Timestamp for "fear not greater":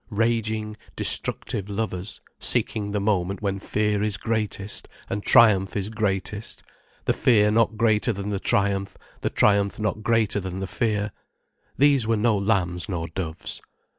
7.13-8.11